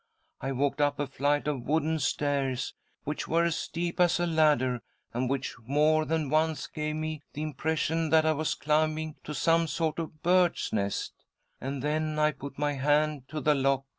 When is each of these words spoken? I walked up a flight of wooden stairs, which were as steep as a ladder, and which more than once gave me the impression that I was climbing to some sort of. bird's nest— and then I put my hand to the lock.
I 0.39 0.51
walked 0.51 0.81
up 0.81 0.99
a 0.99 1.05
flight 1.05 1.47
of 1.47 1.61
wooden 1.61 1.99
stairs, 1.99 2.73
which 3.03 3.27
were 3.27 3.43
as 3.43 3.55
steep 3.55 3.99
as 3.99 4.19
a 4.19 4.25
ladder, 4.25 4.81
and 5.13 5.29
which 5.29 5.53
more 5.63 6.05
than 6.05 6.31
once 6.31 6.65
gave 6.65 6.95
me 6.95 7.21
the 7.33 7.43
impression 7.43 8.09
that 8.09 8.25
I 8.25 8.31
was 8.33 8.55
climbing 8.55 9.17
to 9.23 9.35
some 9.35 9.67
sort 9.67 9.99
of. 9.99 10.23
bird's 10.23 10.73
nest— 10.73 11.13
and 11.61 11.83
then 11.83 12.17
I 12.17 12.31
put 12.31 12.57
my 12.57 12.73
hand 12.73 13.27
to 13.29 13.39
the 13.39 13.53
lock. 13.53 13.83